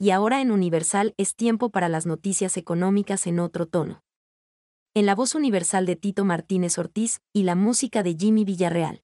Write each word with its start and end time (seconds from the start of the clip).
y 0.00 0.12
ahora 0.12 0.40
en 0.40 0.50
Universal 0.50 1.12
es 1.18 1.36
tiempo 1.36 1.68
para 1.68 1.90
las 1.90 2.06
noticias 2.06 2.56
económicas 2.56 3.26
en 3.26 3.38
otro 3.38 3.66
tono. 3.66 4.02
En 4.94 5.04
la 5.04 5.14
voz 5.14 5.34
universal 5.34 5.84
de 5.84 5.94
Tito 5.94 6.24
Martínez 6.24 6.78
Ortiz 6.78 7.20
y 7.34 7.42
la 7.42 7.54
música 7.54 8.02
de 8.02 8.16
Jimmy 8.18 8.46
Villarreal. 8.46 9.02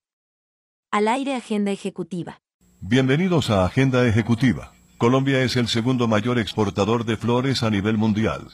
Al 0.89 1.07
aire 1.07 1.35
Agenda 1.35 1.71
Ejecutiva. 1.71 2.41
Bienvenidos 2.81 3.51
a 3.51 3.63
Agenda 3.63 4.07
Ejecutiva. 4.07 4.73
Colombia 4.97 5.43
es 5.43 5.55
el 5.55 5.67
segundo 5.67 6.07
mayor 6.07 6.39
exportador 6.39 7.05
de 7.05 7.15
flores 7.15 7.61
a 7.61 7.69
nivel 7.69 7.95
mundial. 7.95 8.47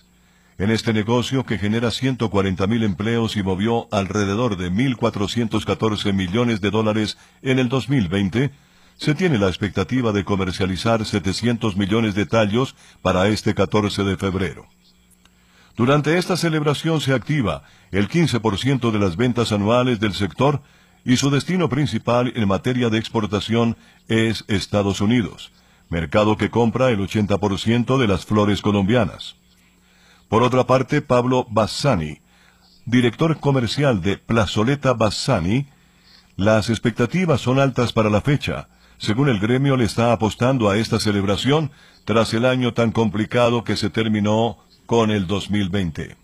En 0.58 0.70
este 0.70 0.92
negocio 0.92 1.46
que 1.46 1.58
genera 1.58 1.88
140.000 1.88 2.84
empleos 2.84 3.38
y 3.38 3.44
movió 3.44 3.88
alrededor 3.90 4.58
de 4.58 4.70
1.414 4.70 6.12
millones 6.12 6.60
de 6.60 6.72
dólares 6.72 7.18
en 7.42 7.58
el 7.58 7.70
2020, 7.70 8.52
se 8.98 9.16
tiene 9.16 9.38
la 9.38 9.48
expectativa 9.48 10.12
de 10.12 10.24
comercializar 10.24 11.06
700 11.06 11.76
millones 11.78 12.16
de 12.16 12.26
tallos 12.26 12.76
para 13.02 13.28
este 13.28 13.54
14 13.54 14.04
de 14.04 14.18
febrero. 14.18 14.68
Durante 15.76 16.18
esta 16.18 16.38
celebración 16.38 17.02
se 17.02 17.14
activa 17.14 17.64
el 17.92 18.08
15% 18.08 18.92
de 18.92 19.00
las 19.00 19.18
ventas 19.18 19.52
anuales 19.52 20.00
del 20.00 20.14
sector 20.14 20.62
y 21.04 21.18
su 21.18 21.30
destino 21.30 21.68
principal 21.68 22.32
en 22.36 22.48
materia 22.48 22.90
de 22.90 23.00
exportación 23.00 23.76
es 24.08 24.46
Estados 24.48 25.02
Unidos, 25.02 25.52
mercado 25.90 26.38
que 26.38 26.50
compra 26.50 26.90
el 26.90 27.00
80% 27.00 27.98
de 27.98 28.08
las 28.08 28.26
flores 28.26 28.62
colombianas. 28.62 29.36
Por 30.30 30.44
otra 30.44 30.66
parte, 30.66 31.02
Pablo 31.02 31.46
Bassani, 31.50 32.22
director 32.86 33.40
comercial 33.40 34.02
de 34.02 34.18
Plazoleta 34.18 34.94
Bassani, 34.94 35.68
las 36.36 36.70
expectativas 36.70 37.42
son 37.42 37.60
altas 37.60 37.94
para 37.94 38.10
la 38.10 38.22
fecha, 38.22 38.68
según 38.98 39.30
el 39.30 39.40
gremio 39.40 39.78
le 39.78 39.86
está 39.86 40.12
apostando 40.12 40.70
a 40.70 40.78
esta 40.78 41.00
celebración 41.00 41.72
tras 42.06 42.34
el 42.34 42.46
año 42.46 42.74
tan 42.74 42.92
complicado 42.92 43.64
que 43.64 43.76
se 43.76 43.90
terminó 43.90 44.58
con 44.86 45.12
el 45.12 45.28
2020. 45.28 46.18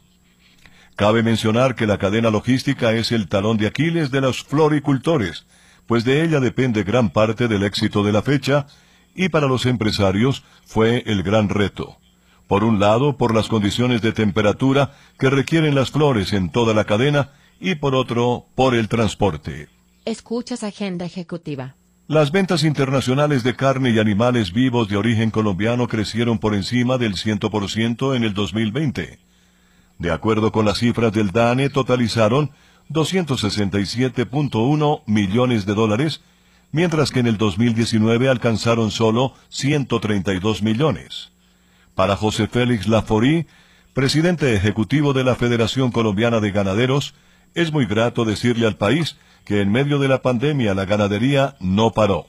Cabe 0.95 1.23
mencionar 1.23 1.76
que 1.76 1.88
la 1.88 1.98
cadena 1.98 2.30
logística 2.30 2.92
es 2.92 3.11
el 3.11 3.30
talón 3.30 3.58
de 3.58 3.67
Aquiles 3.67 4.11
de 4.11 4.22
los 4.22 4.44
floricultores, 4.44 5.45
pues 5.88 6.03
de 6.03 6.23
ella 6.23 6.39
depende 6.39 6.84
gran 6.84 7.09
parte 7.09 7.48
del 7.48 7.64
éxito 7.64 8.03
de 8.03 8.11
la 8.11 8.22
fecha, 8.22 8.67
y 9.16 9.30
para 9.30 9.48
los 9.48 9.66
empresarios 9.66 10.44
fue 10.66 11.04
el 11.06 11.23
gran 11.23 11.50
reto. 11.50 11.98
Por 12.48 12.64
un 12.64 12.80
lado, 12.80 13.17
por 13.17 13.33
las 13.33 13.48
condiciones 13.48 14.02
de 14.02 14.11
temperatura 14.11 14.92
que 15.17 15.30
requieren 15.30 15.73
las 15.73 15.92
flores 15.92 16.33
en 16.33 16.52
toda 16.52 16.73
la 16.73 16.83
cadena, 16.83 17.31
y 17.59 17.76
por 17.76 17.95
otro, 17.95 18.48
por 18.56 18.76
el 18.76 18.88
transporte. 18.88 19.70
Escuchas 20.06 20.64
Agenda 20.64 21.06
Ejecutiva. 21.06 21.76
Las 22.09 22.31
ventas 22.31 22.63
internacionales 22.63 23.43
de 23.43 23.55
carne 23.55 23.91
y 23.91 23.99
animales 23.99 24.52
vivos 24.52 24.89
de 24.89 24.97
origen 24.97 25.29
colombiano 25.29 25.88
crecieron 25.88 26.39
por 26.39 26.55
encima 26.55 26.97
del 26.97 27.13
100% 27.13 28.15
en 28.15 28.23
el 28.23 28.33
2020. 28.33 29.19
De 29.99 30.11
acuerdo 30.11 30.52
con 30.52 30.65
las 30.65 30.80
cifras 30.80 31.13
del 31.13 31.30
DANE, 31.30 31.69
totalizaron 31.69 32.49
267.1 32.89 35.03
millones 35.05 35.67
de 35.67 35.75
dólares, 35.75 36.21
mientras 36.71 37.11
que 37.11 37.19
en 37.19 37.27
el 37.27 37.37
2019 37.37 38.27
alcanzaron 38.27 38.89
solo 38.89 39.35
132 39.49 40.63
millones. 40.63 41.31
Para 41.93 42.15
José 42.15 42.47
Félix 42.47 42.87
Laforí, 42.87 43.45
presidente 43.93 44.55
ejecutivo 44.55 45.13
de 45.13 45.25
la 45.25 45.35
Federación 45.35 45.91
Colombiana 45.91 46.39
de 46.39 46.49
Ganaderos, 46.49 47.13
es 47.55 47.72
muy 47.72 47.86
grato 47.86 48.25
decirle 48.25 48.67
al 48.67 48.78
país 48.78 49.17
que 49.45 49.61
en 49.61 49.72
medio 49.72 50.00
de 50.00 50.08
la 50.08 50.22
pandemia 50.22 50.73
la 50.73 50.86
ganadería 50.86 51.55
no 51.59 51.92
paró. 51.92 52.28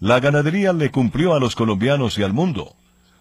La 0.00 0.20
ganadería 0.20 0.72
le 0.72 0.90
cumplió 0.90 1.34
a 1.34 1.40
los 1.40 1.54
colombianos 1.54 2.18
y 2.18 2.22
al 2.22 2.32
mundo. 2.32 2.76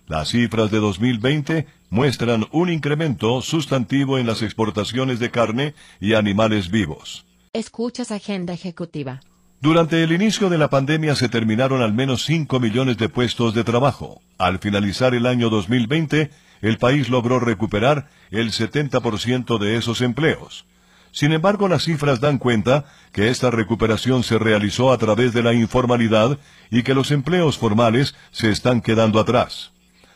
Las 0.07 0.29
cifras 0.29 0.71
de 0.71 0.79
2020 0.79 1.67
muestran 1.89 2.45
un 2.51 2.69
incremento 2.69 3.41
sustantivo 3.41 4.17
en 4.17 4.27
las 4.27 4.41
exportaciones 4.41 5.19
de 5.19 5.31
carne 5.31 5.73
y 5.99 6.13
animales 6.13 6.69
vivos. 6.69 7.25
Escuchas 7.53 8.11
Agenda 8.11 8.53
Ejecutiva. 8.53 9.21
Durante 9.59 10.03
el 10.03 10.11
inicio 10.11 10.49
de 10.49 10.59
la 10.59 10.69
pandemia 10.69 11.15
se 11.15 11.29
terminaron 11.29 11.81
al 11.81 11.93
menos 11.93 12.23
5 12.25 12.59
millones 12.59 12.97
de 12.97 13.09
puestos 13.09 13.55
de 13.55 13.63
trabajo. 13.63 14.21
Al 14.37 14.59
finalizar 14.59 15.15
el 15.15 15.25
año 15.25 15.49
2020, 15.49 16.29
el 16.61 16.77
país 16.77 17.09
logró 17.09 17.39
recuperar 17.39 18.07
el 18.29 18.51
70% 18.51 19.57
de 19.57 19.77
esos 19.77 20.01
empleos. 20.01 20.65
Sin 21.11 21.31
embargo, 21.31 21.67
las 21.67 21.83
cifras 21.83 22.19
dan 22.19 22.37
cuenta 22.37 22.85
que 23.11 23.29
esta 23.29 23.49
recuperación 23.49 24.23
se 24.23 24.37
realizó 24.37 24.91
a 24.91 24.97
través 24.97 25.33
de 25.33 25.43
la 25.43 25.53
informalidad 25.53 26.37
y 26.69 26.83
que 26.83 26.93
los 26.93 27.11
empleos 27.11 27.57
formales 27.57 28.15
se 28.31 28.51
están 28.51 28.81
quedando 28.81 29.19
atrás. 29.19 29.71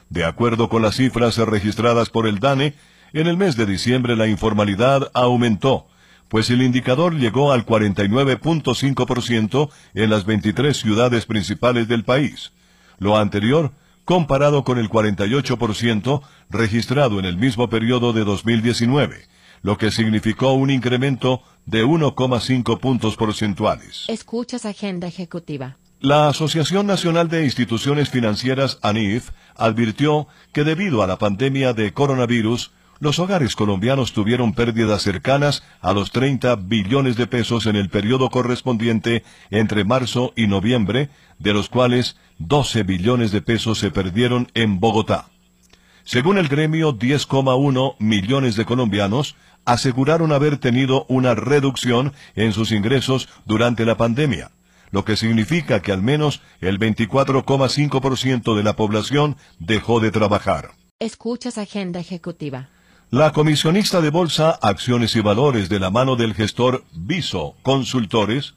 De 0.09 0.25
acuerdo 0.25 0.69
con 0.69 0.81
las 0.81 0.95
cifras 0.95 1.37
registradas 1.37 2.09
por 2.09 2.27
el 2.27 2.39
DANE, 2.39 2.75
en 3.13 3.27
el 3.27 3.37
mes 3.37 3.55
de 3.55 3.65
diciembre 3.65 4.15
la 4.15 4.27
informalidad 4.27 5.09
aumentó, 5.13 5.87
pues 6.27 6.49
el 6.49 6.61
indicador 6.61 7.15
llegó 7.15 7.51
al 7.51 7.65
49.5% 7.65 9.69
en 9.93 10.09
las 10.09 10.25
23 10.25 10.77
ciudades 10.77 11.25
principales 11.25 11.87
del 11.87 12.05
país. 12.05 12.53
Lo 12.99 13.17
anterior, 13.17 13.71
comparado 14.05 14.63
con 14.63 14.77
el 14.77 14.89
48% 14.89 16.21
registrado 16.49 17.19
en 17.19 17.25
el 17.25 17.37
mismo 17.37 17.69
periodo 17.69 18.13
de 18.13 18.23
2019 18.23 19.31
lo 19.61 19.77
que 19.77 19.91
significó 19.91 20.53
un 20.53 20.69
incremento 20.69 21.41
de 21.65 21.85
1,5 21.85 22.79
puntos 22.79 23.15
porcentuales. 23.15 24.05
Escuchas 24.07 24.65
Agenda 24.65 25.07
Ejecutiva. 25.07 25.77
La 25.99 26.27
Asociación 26.27 26.87
Nacional 26.87 27.29
de 27.29 27.45
Instituciones 27.45 28.09
Financieras, 28.09 28.79
ANIF, 28.81 29.29
advirtió 29.55 30.27
que 30.51 30.63
debido 30.63 31.03
a 31.03 31.07
la 31.07 31.17
pandemia 31.17 31.73
de 31.73 31.93
coronavirus, 31.93 32.71
los 32.99 33.19
hogares 33.19 33.55
colombianos 33.55 34.13
tuvieron 34.13 34.53
pérdidas 34.53 35.03
cercanas 35.03 35.63
a 35.79 35.93
los 35.93 36.11
30 36.11 36.55
billones 36.55 37.17
de 37.17 37.27
pesos 37.27 37.65
en 37.65 37.75
el 37.75 37.89
periodo 37.89 38.29
correspondiente 38.29 39.23
entre 39.49 39.83
marzo 39.83 40.33
y 40.35 40.47
noviembre, 40.47 41.09
de 41.39 41.53
los 41.53 41.69
cuales 41.69 42.15
12 42.39 42.83
billones 42.83 43.31
de 43.31 43.41
pesos 43.41 43.77
se 43.77 43.91
perdieron 43.91 44.49
en 44.53 44.79
Bogotá. 44.79 45.29
Según 46.03 46.37
el 46.37 46.47
gremio, 46.47 46.97
10,1 46.97 47.95
millones 47.99 48.55
de 48.55 48.65
colombianos 48.65 49.35
aseguraron 49.65 50.31
haber 50.31 50.57
tenido 50.57 51.05
una 51.07 51.35
reducción 51.35 52.13
en 52.35 52.53
sus 52.53 52.71
ingresos 52.71 53.29
durante 53.45 53.85
la 53.85 53.97
pandemia, 53.97 54.51
lo 54.91 55.05
que 55.05 55.15
significa 55.15 55.81
que 55.81 55.91
al 55.91 56.01
menos 56.01 56.41
el 56.59 56.79
24,5% 56.79 58.55
de 58.55 58.63
la 58.63 58.75
población 58.75 59.37
dejó 59.59 59.99
de 59.99 60.11
trabajar. 60.11 60.71
Escuchas 60.99 61.57
Agenda 61.57 61.99
Ejecutiva. 61.99 62.69
La 63.09 63.33
comisionista 63.33 63.99
de 63.99 64.09
Bolsa, 64.09 64.51
Acciones 64.61 65.15
y 65.15 65.21
Valores 65.21 65.67
de 65.67 65.79
la 65.79 65.89
mano 65.89 66.15
del 66.15 66.33
gestor 66.33 66.85
Viso 66.93 67.55
Consultores 67.61 68.53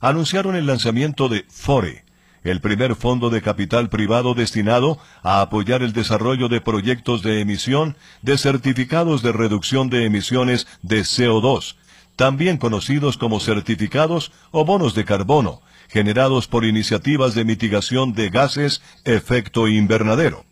anunciaron 0.00 0.54
el 0.54 0.66
lanzamiento 0.66 1.28
de 1.28 1.44
FORE, 1.48 2.04
el 2.44 2.60
primer 2.60 2.94
fondo 2.94 3.30
de 3.30 3.42
capital 3.42 3.88
privado 3.88 4.34
destinado 4.34 4.98
a 5.22 5.40
apoyar 5.40 5.82
el 5.82 5.92
desarrollo 5.92 6.48
de 6.48 6.60
proyectos 6.60 7.22
de 7.22 7.40
emisión 7.40 7.96
de 8.22 8.38
certificados 8.38 9.22
de 9.22 9.32
reducción 9.32 9.90
de 9.90 10.04
emisiones 10.04 10.66
de 10.82 11.00
CO2, 11.00 11.76
también 12.16 12.56
conocidos 12.56 13.16
como 13.16 13.40
certificados 13.40 14.32
o 14.50 14.64
bonos 14.64 14.94
de 14.94 15.04
carbono, 15.04 15.62
generados 15.88 16.48
por 16.48 16.64
iniciativas 16.64 17.34
de 17.34 17.44
mitigación 17.44 18.12
de 18.12 18.30
gases 18.30 18.82
efecto 19.04 19.68
invernadero. 19.68 20.47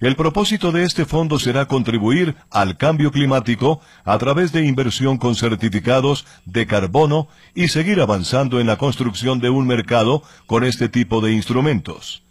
El 0.00 0.14
propósito 0.14 0.72
de 0.72 0.84
este 0.84 1.06
fondo 1.06 1.38
será 1.38 1.66
contribuir 1.66 2.36
al 2.50 2.76
cambio 2.76 3.10
climático 3.10 3.80
a 4.04 4.18
través 4.18 4.52
de 4.52 4.66
inversión 4.66 5.16
con 5.16 5.34
certificados 5.34 6.26
de 6.44 6.66
carbono 6.66 7.28
y 7.54 7.68
seguir 7.68 8.00
avanzando 8.00 8.60
en 8.60 8.66
la 8.66 8.76
construcción 8.76 9.40
de 9.40 9.48
un 9.48 9.66
mercado 9.66 10.22
con 10.46 10.64
este 10.64 10.90
tipo 10.90 11.22
de 11.22 11.32
instrumentos. 11.32 12.22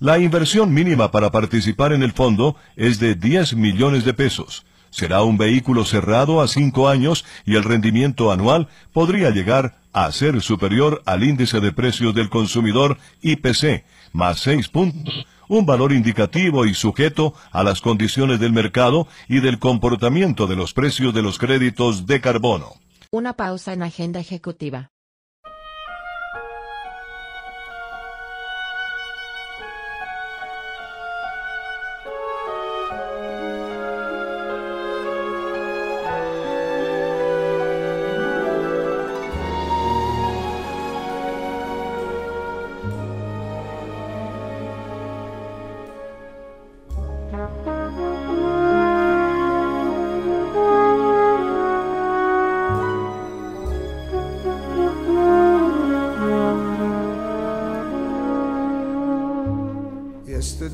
La 0.00 0.18
inversión 0.18 0.74
mínima 0.74 1.12
para 1.12 1.30
participar 1.30 1.92
en 1.92 2.02
el 2.02 2.12
fondo 2.12 2.56
es 2.74 2.98
de 2.98 3.14
10 3.14 3.54
millones 3.54 4.04
de 4.04 4.12
pesos. 4.12 4.66
Será 4.90 5.22
un 5.22 5.38
vehículo 5.38 5.84
cerrado 5.84 6.40
a 6.40 6.48
cinco 6.48 6.88
años 6.88 7.24
y 7.46 7.54
el 7.54 7.62
rendimiento 7.62 8.32
anual 8.32 8.68
podría 8.92 9.30
llegar 9.30 9.78
a 9.92 10.10
ser 10.10 10.40
superior 10.40 11.00
al 11.06 11.22
índice 11.22 11.60
de 11.60 11.70
precios 11.70 12.12
del 12.12 12.28
consumidor 12.28 12.98
IPC, 13.22 13.84
más 14.12 14.40
6 14.40 14.68
puntos 14.68 15.26
un 15.48 15.66
valor 15.66 15.92
indicativo 15.92 16.64
y 16.66 16.74
sujeto 16.74 17.34
a 17.52 17.62
las 17.62 17.80
condiciones 17.80 18.40
del 18.40 18.52
mercado 18.52 19.06
y 19.28 19.40
del 19.40 19.58
comportamiento 19.58 20.46
de 20.46 20.56
los 20.56 20.72
precios 20.72 21.14
de 21.14 21.22
los 21.22 21.38
créditos 21.38 22.06
de 22.06 22.20
carbono. 22.20 22.74
Una 23.10 23.34
pausa 23.34 23.72
en 23.72 23.82
agenda 23.82 24.20
ejecutiva. 24.20 24.90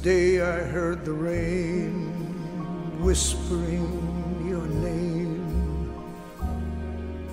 Yesterday 0.02 0.40
I 0.40 0.60
heard 0.64 1.04
the 1.04 1.12
rain 1.12 2.08
whispering 3.02 4.46
your 4.48 4.66
name, 4.66 5.92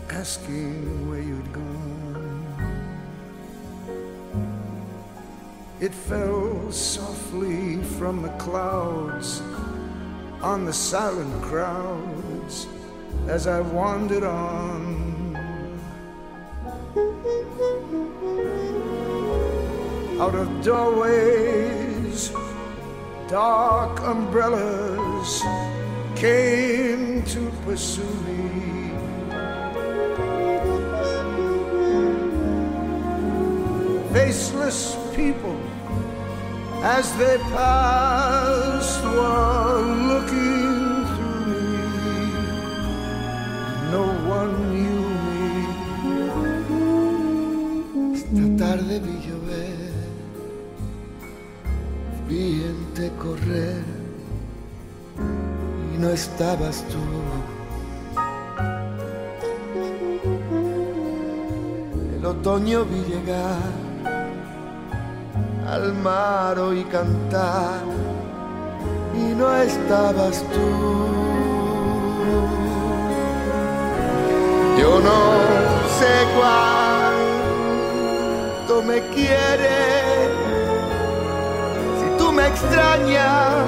asking 0.10 1.10
where 1.10 1.22
you'd 1.22 1.54
gone. 1.54 2.46
It 5.80 5.94
fell 5.94 6.70
softly 6.70 7.82
from 7.98 8.22
the 8.22 8.36
clouds 8.36 9.42
on 10.42 10.66
the 10.66 10.74
silent 10.74 11.42
crowds 11.44 12.68
as 13.30 13.48
I 13.48 13.62
wandered 13.62 14.24
on. 14.24 15.38
Out 20.20 20.36
of 20.36 20.62
doorways, 20.66 22.34
dark 23.30 24.00
umbrellas 24.04 25.42
came 26.16 27.22
to 27.24 27.52
pursue 27.66 28.04
me. 28.26 28.92
Faceless 34.14 34.96
people, 35.14 35.60
as 36.84 37.12
they 37.18 37.38
passed, 37.52 39.04
were 39.04 39.82
looking 40.12 41.06
through 41.14 41.46
me. 41.52 42.32
No 43.92 44.06
one 44.38 44.54
knew 44.72 45.02
me. 45.26 45.44
Esta 48.16 48.46
tarde 48.58 49.00
vi 49.00 49.16
llover, 52.28 52.30
vi 52.30 52.62
gente 52.62 53.12
correr 53.18 53.84
y 55.94 55.98
no 55.98 56.10
estabas 56.10 56.84
tú. 56.84 56.98
El 62.18 62.26
otoño 62.26 62.86
vi 62.86 63.04
llegar 63.14 63.62
al 65.68 65.94
mar 65.96 66.60
oí 66.60 66.84
cantar 66.86 67.82
y 69.16 69.34
no 69.36 69.56
estabas 69.58 70.44
tú. 70.54 71.06
Yo 74.80 75.00
no 75.00 75.22
sé 76.00 76.14
cuánto 78.68 78.74
me 78.84 79.00
quieres, 79.10 80.07
me 82.38 82.48
extrañas 82.50 83.66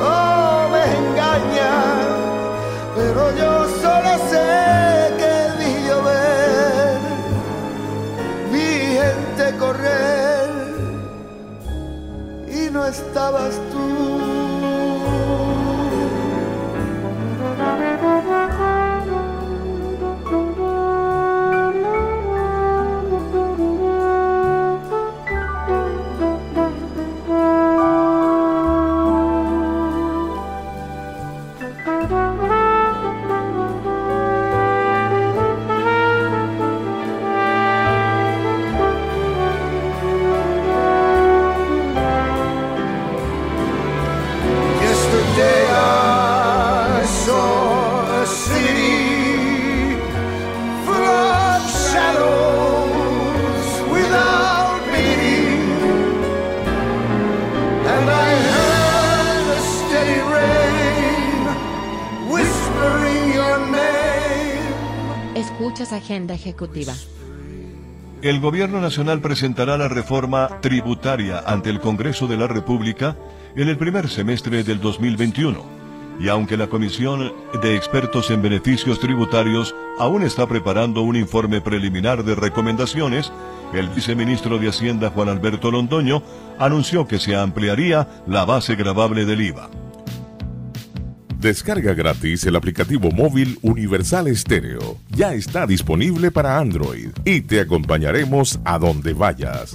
o 0.00 0.68
me 0.72 0.84
engañas, 1.00 2.06
pero 2.94 3.22
yo 3.40 3.52
solo 3.82 4.10
sé 4.30 4.48
que 5.20 5.34
vi 5.58 5.72
llover, 5.88 6.98
vi 8.52 8.68
gente 9.02 9.44
correr 9.58 10.48
y 12.58 12.70
no 12.70 12.86
estabas 12.86 13.54
El 68.20 68.40
Gobierno 68.40 68.80
Nacional 68.80 69.20
presentará 69.20 69.78
la 69.78 69.86
reforma 69.86 70.60
tributaria 70.60 71.38
ante 71.46 71.70
el 71.70 71.78
Congreso 71.78 72.26
de 72.26 72.36
la 72.36 72.48
República 72.48 73.16
en 73.54 73.68
el 73.68 73.78
primer 73.78 74.08
semestre 74.08 74.64
del 74.64 74.80
2021. 74.80 75.78
Y 76.18 76.28
aunque 76.28 76.56
la 76.56 76.66
Comisión 76.66 77.32
de 77.62 77.76
Expertos 77.76 78.32
en 78.32 78.42
Beneficios 78.42 78.98
Tributarios 78.98 79.72
aún 80.00 80.24
está 80.24 80.48
preparando 80.48 81.02
un 81.02 81.14
informe 81.14 81.60
preliminar 81.60 82.24
de 82.24 82.34
recomendaciones, 82.34 83.32
el 83.72 83.88
viceministro 83.88 84.58
de 84.58 84.68
Hacienda 84.68 85.10
Juan 85.10 85.28
Alberto 85.28 85.70
Londoño 85.70 86.22
anunció 86.58 87.06
que 87.06 87.20
se 87.20 87.36
ampliaría 87.36 88.08
la 88.26 88.44
base 88.44 88.74
gravable 88.74 89.26
del 89.26 89.42
IVA. 89.42 89.70
Descarga 91.38 91.94
gratis 91.94 92.44
el 92.46 92.56
aplicativo 92.56 93.12
móvil 93.12 93.60
Universal 93.62 94.26
Estéreo. 94.26 94.98
Ya 95.10 95.34
está 95.34 95.68
disponible 95.68 96.32
para 96.32 96.58
Android 96.58 97.10
y 97.24 97.42
te 97.42 97.60
acompañaremos 97.60 98.58
a 98.64 98.76
donde 98.80 99.12
vayas. 99.12 99.72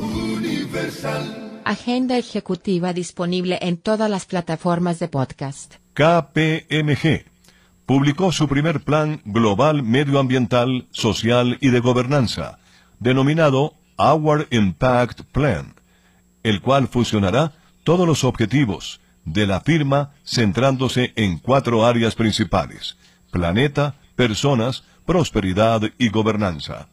Agenda 1.64 2.18
Ejecutiva 2.18 2.92
disponible 2.92 3.60
en 3.62 3.78
todas 3.78 4.10
las 4.10 4.26
plataformas 4.26 5.00
de 5.00 5.08
podcast. 5.08 5.76
KPMG 5.94 7.24
publicó 7.86 8.34
su 8.34 8.50
primer 8.50 8.82
plan 8.82 9.22
global 9.24 9.84
medioambiental, 9.84 10.88
social 10.92 11.58
y 11.62 11.70
de 11.70 11.80
gobernanza, 11.80 12.60
denominado 13.00 13.76
Our 13.98 14.50
Impact 14.52 15.22
Plan, 15.32 15.76
el 16.44 16.60
cual 16.60 16.90
fusionará 16.90 17.54
todos 17.86 18.06
los 18.06 18.26
objetivos 18.26 19.00
de 19.26 19.48
la 19.48 19.62
firma 19.62 20.12
centrándose 20.24 21.14
en 21.16 21.38
cuatro 21.40 21.86
áreas 21.86 22.16
principales, 22.16 22.98
planeta, 23.32 23.96
personas, 24.16 24.84
prosperidad 25.06 25.82
y 25.98 26.10
gobernanza. 26.10 26.88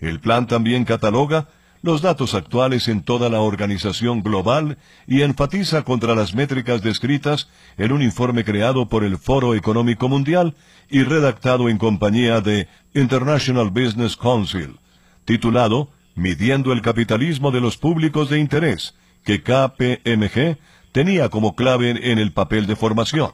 El 0.00 0.20
plan 0.20 0.46
también 0.46 0.84
cataloga 0.84 1.48
los 1.82 2.02
datos 2.02 2.34
actuales 2.34 2.88
en 2.88 3.02
toda 3.02 3.28
la 3.28 3.40
organización 3.40 4.22
global 4.22 4.78
y 5.06 5.22
enfatiza 5.22 5.82
contra 5.82 6.14
las 6.14 6.34
métricas 6.34 6.82
descritas 6.82 7.48
en 7.76 7.92
un 7.92 8.02
informe 8.02 8.44
creado 8.44 8.88
por 8.88 9.04
el 9.04 9.16
Foro 9.16 9.54
Económico 9.54 10.08
Mundial 10.08 10.54
y 10.90 11.02
redactado 11.02 11.68
en 11.68 11.78
compañía 11.78 12.40
de 12.40 12.68
International 12.94 13.70
Business 13.70 14.16
Council, 14.16 14.78
titulado 15.24 15.90
Midiendo 16.14 16.72
el 16.72 16.82
capitalismo 16.82 17.52
de 17.52 17.60
los 17.60 17.76
públicos 17.76 18.28
de 18.28 18.40
interés, 18.40 18.96
que 19.24 19.40
KPMG 19.40 20.58
tenía 20.98 21.28
como 21.28 21.54
clave 21.54 22.10
en 22.10 22.18
el 22.18 22.32
papel 22.32 22.66
de 22.66 22.74
formación. 22.74 23.30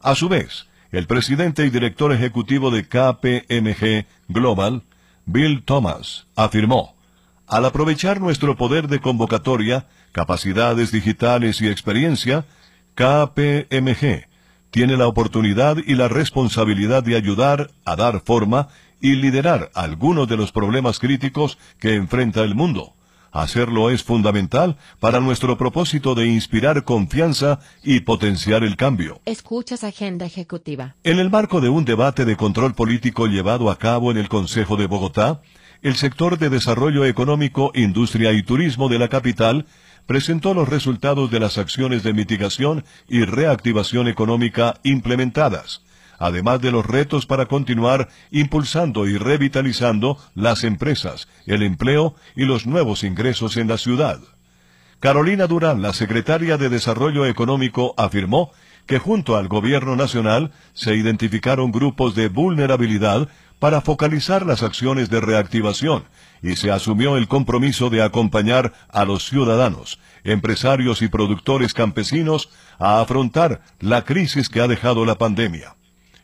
A 0.00 0.14
su 0.14 0.28
vez, 0.28 0.68
el 0.92 1.08
presidente 1.08 1.66
y 1.66 1.70
director 1.70 2.12
ejecutivo 2.12 2.70
de 2.70 2.86
KPMG 2.86 4.06
Global, 4.28 4.84
Bill 5.26 5.64
Thomas, 5.64 6.28
afirmó, 6.36 6.94
al 7.48 7.64
aprovechar 7.64 8.20
nuestro 8.20 8.56
poder 8.56 8.86
de 8.86 9.00
convocatoria, 9.00 9.88
capacidades 10.12 10.92
digitales 10.92 11.60
y 11.60 11.66
experiencia, 11.66 12.44
KPMG 12.94 14.28
tiene 14.70 14.96
la 14.96 15.08
oportunidad 15.08 15.78
y 15.84 15.96
la 15.96 16.06
responsabilidad 16.06 17.02
de 17.02 17.16
ayudar 17.16 17.72
a 17.84 17.96
dar 17.96 18.20
forma 18.20 18.68
y 19.00 19.16
liderar 19.16 19.72
algunos 19.74 20.28
de 20.28 20.36
los 20.36 20.52
problemas 20.52 21.00
críticos 21.00 21.58
que 21.80 21.96
enfrenta 21.96 22.42
el 22.42 22.54
mundo. 22.54 22.94
Hacerlo 23.34 23.90
es 23.90 24.04
fundamental 24.04 24.76
para 25.00 25.18
nuestro 25.18 25.58
propósito 25.58 26.14
de 26.14 26.24
inspirar 26.24 26.84
confianza 26.84 27.58
y 27.82 27.98
potenciar 28.00 28.62
el 28.62 28.76
cambio. 28.76 29.20
Escuchas 29.24 29.82
Agenda 29.82 30.24
Ejecutiva. 30.24 30.94
En 31.02 31.18
el 31.18 31.30
marco 31.30 31.60
de 31.60 31.68
un 31.68 31.84
debate 31.84 32.24
de 32.24 32.36
control 32.36 32.74
político 32.74 33.26
llevado 33.26 33.72
a 33.72 33.76
cabo 33.76 34.12
en 34.12 34.18
el 34.18 34.28
Consejo 34.28 34.76
de 34.76 34.86
Bogotá, 34.86 35.42
el 35.82 35.96
sector 35.96 36.38
de 36.38 36.48
desarrollo 36.48 37.04
económico, 37.04 37.72
industria 37.74 38.32
y 38.32 38.44
turismo 38.44 38.88
de 38.88 39.00
la 39.00 39.08
capital 39.08 39.66
presentó 40.06 40.54
los 40.54 40.68
resultados 40.68 41.28
de 41.32 41.40
las 41.40 41.58
acciones 41.58 42.04
de 42.04 42.12
mitigación 42.12 42.84
y 43.08 43.24
reactivación 43.24 44.06
económica 44.06 44.78
implementadas, 44.84 45.82
además 46.18 46.60
de 46.60 46.70
los 46.70 46.84
retos 46.84 47.26
para 47.26 47.46
continuar 47.46 48.08
impulsando 48.30 49.06
y 49.06 49.18
revitalizando 49.18 50.18
las 50.34 50.64
empresas, 50.64 51.28
el 51.46 51.62
empleo 51.62 52.14
y 52.36 52.44
los 52.44 52.66
nuevos 52.66 53.04
ingresos 53.04 53.56
en 53.56 53.68
la 53.68 53.78
ciudad. 53.78 54.20
Carolina 55.00 55.46
Durán, 55.46 55.82
la 55.82 55.92
secretaria 55.92 56.56
de 56.56 56.68
Desarrollo 56.68 57.26
Económico, 57.26 57.94
afirmó 57.98 58.52
que 58.86 58.98
junto 58.98 59.36
al 59.36 59.48
Gobierno 59.48 59.96
Nacional 59.96 60.52
se 60.72 60.94
identificaron 60.94 61.72
grupos 61.72 62.14
de 62.14 62.28
vulnerabilidad 62.28 63.28
para 63.58 63.80
focalizar 63.80 64.44
las 64.44 64.62
acciones 64.62 65.10
de 65.10 65.20
reactivación 65.20 66.04
y 66.42 66.56
se 66.56 66.70
asumió 66.70 67.16
el 67.16 67.28
compromiso 67.28 67.88
de 67.88 68.02
acompañar 68.02 68.72
a 68.90 69.04
los 69.04 69.24
ciudadanos, 69.26 69.98
empresarios 70.24 71.00
y 71.02 71.08
productores 71.08 71.72
campesinos 71.72 72.50
a 72.78 73.00
afrontar 73.00 73.62
la 73.80 74.04
crisis 74.04 74.48
que 74.48 74.60
ha 74.60 74.68
dejado 74.68 75.06
la 75.06 75.16
pandemia, 75.16 75.76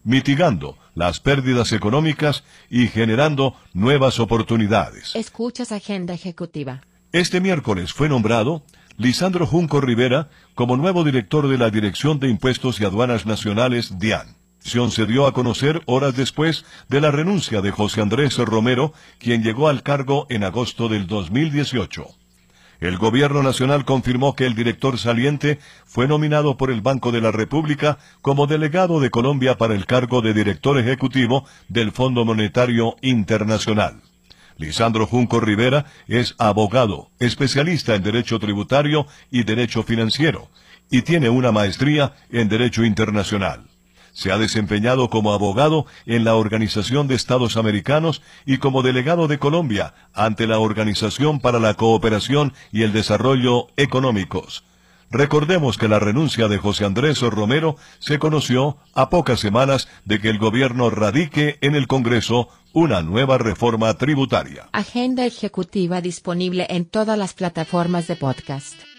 mitigando 0.04 0.78
las 0.94 1.20
pérdidas 1.20 1.72
económicas 1.72 2.44
y 2.68 2.88
generando 2.88 3.54
nuevas 3.72 4.20
oportunidades. 4.20 5.14
Escuchas 5.14 5.72
Agenda 5.72 6.14
Ejecutiva. 6.14 6.82
Este 7.12 7.40
miércoles 7.40 7.92
fue 7.92 8.08
nombrado 8.08 8.62
Lisandro 8.96 9.46
Junco 9.46 9.80
Rivera 9.80 10.28
como 10.54 10.76
nuevo 10.76 11.04
director 11.04 11.48
de 11.48 11.58
la 11.58 11.70
Dirección 11.70 12.20
de 12.20 12.28
Impuestos 12.28 12.80
y 12.80 12.84
Aduanas 12.84 13.26
Nacionales, 13.26 13.98
DIAN. 13.98 14.36
Se 14.60 15.06
dio 15.06 15.26
a 15.26 15.32
conocer 15.32 15.82
horas 15.86 16.14
después 16.16 16.64
de 16.88 17.00
la 17.00 17.10
renuncia 17.10 17.62
de 17.62 17.70
José 17.70 18.02
Andrés 18.02 18.36
Romero, 18.36 18.92
quien 19.18 19.42
llegó 19.42 19.68
al 19.68 19.82
cargo 19.82 20.26
en 20.28 20.44
agosto 20.44 20.88
del 20.88 21.06
2018. 21.06 22.19
El 22.80 22.96
gobierno 22.96 23.42
nacional 23.42 23.84
confirmó 23.84 24.34
que 24.34 24.46
el 24.46 24.54
director 24.54 24.98
saliente 24.98 25.58
fue 25.84 26.08
nominado 26.08 26.56
por 26.56 26.70
el 26.70 26.80
Banco 26.80 27.12
de 27.12 27.20
la 27.20 27.30
República 27.30 27.98
como 28.22 28.46
delegado 28.46 29.00
de 29.00 29.10
Colombia 29.10 29.58
para 29.58 29.74
el 29.74 29.84
cargo 29.84 30.22
de 30.22 30.32
director 30.32 30.78
ejecutivo 30.78 31.44
del 31.68 31.92
Fondo 31.92 32.24
Monetario 32.24 32.96
Internacional. 33.02 34.00
Lisandro 34.56 35.06
Junco 35.06 35.40
Rivera 35.40 35.86
es 36.08 36.34
abogado, 36.38 37.10
especialista 37.18 37.94
en 37.94 38.02
Derecho 38.02 38.38
Tributario 38.38 39.06
y 39.30 39.44
Derecho 39.44 39.82
Financiero, 39.82 40.48
y 40.90 41.02
tiene 41.02 41.28
una 41.28 41.52
maestría 41.52 42.14
en 42.30 42.48
Derecho 42.48 42.84
Internacional. 42.84 43.69
Se 44.12 44.32
ha 44.32 44.38
desempeñado 44.38 45.10
como 45.10 45.32
abogado 45.32 45.86
en 46.06 46.24
la 46.24 46.34
Organización 46.34 47.08
de 47.08 47.14
Estados 47.14 47.56
Americanos 47.56 48.22
y 48.46 48.58
como 48.58 48.82
delegado 48.82 49.28
de 49.28 49.38
Colombia 49.38 49.94
ante 50.14 50.46
la 50.46 50.58
Organización 50.58 51.40
para 51.40 51.58
la 51.58 51.74
Cooperación 51.74 52.52
y 52.72 52.82
el 52.82 52.92
Desarrollo 52.92 53.68
Económicos. 53.76 54.64
Recordemos 55.10 55.76
que 55.76 55.88
la 55.88 55.98
renuncia 55.98 56.46
de 56.46 56.58
José 56.58 56.84
Andrés 56.84 57.20
Romero 57.20 57.76
se 57.98 58.20
conoció 58.20 58.76
a 58.94 59.10
pocas 59.10 59.40
semanas 59.40 59.88
de 60.04 60.20
que 60.20 60.28
el 60.30 60.38
gobierno 60.38 60.88
radique 60.88 61.58
en 61.62 61.74
el 61.74 61.88
Congreso 61.88 62.48
una 62.72 63.02
nueva 63.02 63.36
reforma 63.36 63.92
tributaria. 63.94 64.68
Agenda 64.72 65.26
ejecutiva 65.26 66.00
disponible 66.00 66.66
en 66.70 66.84
todas 66.84 67.18
las 67.18 67.34
plataformas 67.34 68.06
de 68.06 68.14
podcast. 68.14 68.89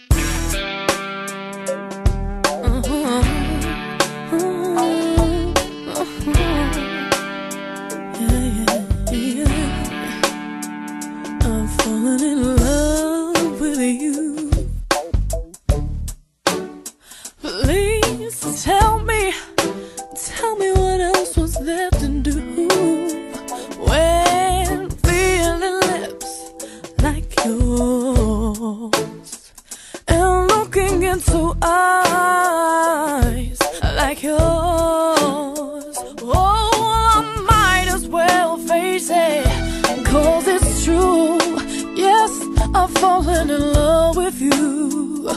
I've 42.73 42.89
fallen 42.91 43.49
in 43.49 43.73
love 43.73 44.15
with 44.15 44.39
you. 44.39 45.27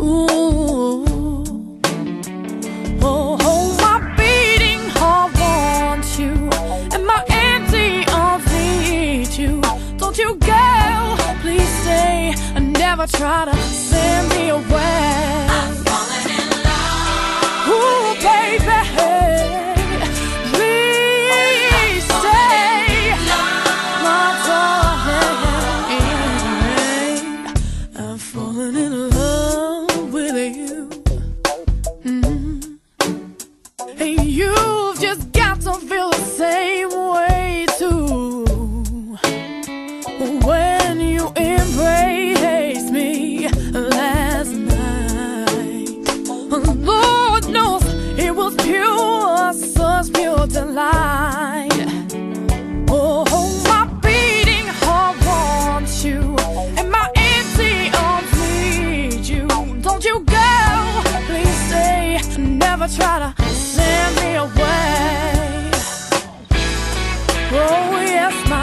Ooh. 0.00 1.04
Oh, 3.04 3.38
oh, 3.40 3.76
my 3.80 4.14
beating 4.16 4.80
heart 4.90 5.32
wants 5.38 6.18
you, 6.18 6.32
and 6.92 7.06
my 7.06 7.24
empty 7.28 8.04
arms 8.12 8.46
need 8.52 9.28
you. 9.36 9.60
Don't 9.96 10.18
you, 10.18 10.36
go, 10.36 11.16
please 11.40 11.68
stay 11.82 12.34
and 12.54 12.72
never 12.74 13.06
try 13.06 13.46
to 13.46 13.56
send 13.56 14.28
me 14.30 14.50
away. 14.50 15.46
I've 15.48 15.78
fallen 15.86 16.30
in 16.38 16.48
love. 16.62 17.68
Ooh, 17.68 18.14
baby. 18.22 19.61
Send 63.52 64.16
me 64.16 64.34
away. 64.36 65.70
Oh, 67.54 68.00
yes, 68.00 68.48
my. 68.48 68.61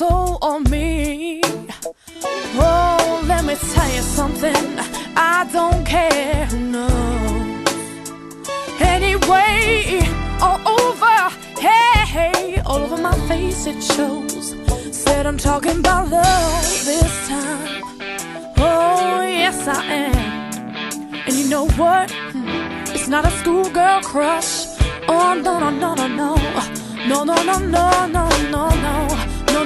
toll 0.00 0.38
on 0.40 0.62
me. 0.70 1.42
Oh, 2.56 3.22
let 3.26 3.44
me 3.44 3.54
tell 3.74 3.90
you 3.96 4.04
something. 4.18 4.64
I 5.14 5.46
don't 5.52 5.84
care 5.84 6.46
who 6.46 6.58
knows. 6.74 7.66
Anyway, 8.80 10.00
all 10.40 10.60
over, 10.78 11.18
hey, 11.66 11.98
hey, 12.16 12.62
all 12.64 12.80
over 12.86 12.96
my 12.96 13.16
face 13.28 13.66
it 13.66 13.80
shows. 13.82 14.54
Said 15.02 15.26
I'm 15.26 15.36
talking 15.36 15.78
about 15.80 16.08
love 16.08 16.84
this 16.90 17.14
time. 17.28 17.82
Oh, 18.56 19.20
yes, 19.42 19.68
I 19.68 19.80
am. 19.84 21.24
And 21.26 21.34
you 21.34 21.46
know 21.50 21.66
what? 21.80 22.10
Hmm, 22.32 22.94
it's 22.94 23.08
not 23.08 23.26
a 23.26 23.32
schoolgirl 23.40 24.00
crush. 24.12 24.50
Oh, 25.08 25.34
no, 25.46 25.52
no, 25.58 25.68
no, 25.68 25.94
no, 25.94 26.06
no. 26.20 26.30
No, 27.10 27.24
no, 27.24 27.36
no, 27.48 27.58
no, 27.58 28.06
no, 28.06 28.28
no, 28.54 28.64
no 28.86 29.29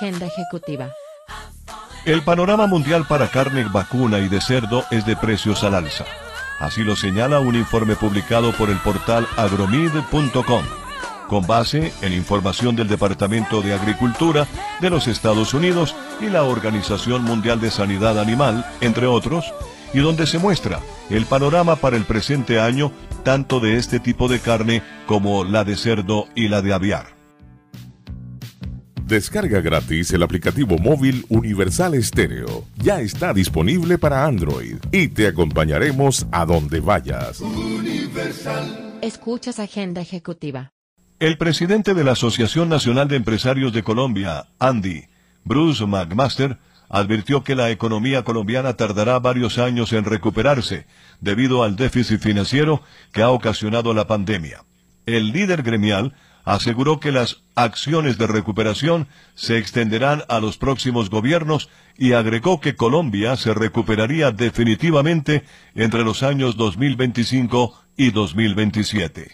Agenda 0.00 0.26
Ejecutiva. 0.26 0.94
El 2.06 2.22
panorama 2.22 2.66
mundial 2.66 3.04
para 3.06 3.28
carne 3.28 3.66
vacuna 3.70 4.18
y 4.18 4.28
de 4.28 4.40
cerdo 4.40 4.82
es 4.90 5.04
de 5.04 5.14
precios 5.14 5.62
al 5.62 5.74
alza. 5.74 6.06
Así 6.58 6.82
lo 6.82 6.96
señala 6.96 7.40
un 7.40 7.54
informe 7.54 7.96
publicado 7.96 8.52
por 8.52 8.70
el 8.70 8.78
portal 8.78 9.28
agromid.com, 9.36 10.64
con 11.28 11.46
base 11.46 11.92
en 12.00 12.14
información 12.14 12.76
del 12.76 12.88
Departamento 12.88 13.60
de 13.60 13.74
Agricultura 13.74 14.46
de 14.80 14.88
los 14.88 15.06
Estados 15.06 15.52
Unidos 15.52 15.94
y 16.18 16.30
la 16.30 16.44
Organización 16.44 17.22
Mundial 17.22 17.60
de 17.60 17.70
Sanidad 17.70 18.18
Animal, 18.18 18.64
entre 18.80 19.06
otros, 19.06 19.52
y 19.92 19.98
donde 19.98 20.26
se 20.26 20.38
muestra 20.38 20.80
el 21.10 21.26
panorama 21.26 21.76
para 21.76 21.98
el 21.98 22.06
presente 22.06 22.58
año 22.58 22.90
tanto 23.22 23.60
de 23.60 23.76
este 23.76 24.00
tipo 24.00 24.28
de 24.28 24.40
carne 24.40 24.82
como 25.04 25.44
la 25.44 25.64
de 25.64 25.76
cerdo 25.76 26.26
y 26.34 26.48
la 26.48 26.62
de 26.62 26.72
aviar. 26.72 27.19
Descarga 29.10 29.60
gratis 29.60 30.12
el 30.12 30.22
aplicativo 30.22 30.78
móvil 30.78 31.26
Universal 31.28 31.94
Estéreo. 31.94 32.64
Ya 32.76 33.00
está 33.00 33.34
disponible 33.34 33.98
para 33.98 34.24
Android 34.24 34.76
y 34.92 35.08
te 35.08 35.26
acompañaremos 35.26 36.28
a 36.30 36.46
donde 36.46 36.78
vayas. 36.78 37.42
Escuchas 39.02 39.58
Agenda 39.58 40.00
Ejecutiva. 40.00 40.70
El 41.18 41.38
presidente 41.38 41.92
de 41.94 42.04
la 42.04 42.12
Asociación 42.12 42.68
Nacional 42.68 43.08
de 43.08 43.16
Empresarios 43.16 43.72
de 43.72 43.82
Colombia, 43.82 44.46
Andy, 44.60 45.06
Bruce 45.42 45.84
McMaster, 45.84 46.58
advirtió 46.88 47.42
que 47.42 47.56
la 47.56 47.70
economía 47.70 48.22
colombiana 48.22 48.74
tardará 48.74 49.18
varios 49.18 49.58
años 49.58 49.92
en 49.92 50.04
recuperarse 50.04 50.86
debido 51.20 51.64
al 51.64 51.74
déficit 51.74 52.20
financiero 52.20 52.80
que 53.10 53.22
ha 53.22 53.30
ocasionado 53.30 53.92
la 53.92 54.06
pandemia. 54.06 54.62
El 55.04 55.32
líder 55.32 55.64
gremial 55.64 56.14
aseguró 56.44 57.00
que 57.00 57.12
las 57.12 57.42
acciones 57.54 58.18
de 58.18 58.26
recuperación 58.26 59.08
se 59.34 59.58
extenderán 59.58 60.22
a 60.28 60.40
los 60.40 60.56
próximos 60.56 61.10
gobiernos 61.10 61.68
y 61.96 62.12
agregó 62.12 62.60
que 62.60 62.76
Colombia 62.76 63.36
se 63.36 63.54
recuperaría 63.54 64.30
definitivamente 64.30 65.44
entre 65.74 66.04
los 66.04 66.22
años 66.22 66.56
2025 66.56 67.74
y 67.96 68.10
2027. 68.10 69.32